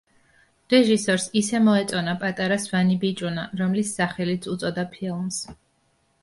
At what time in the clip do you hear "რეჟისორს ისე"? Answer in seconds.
0.73-1.59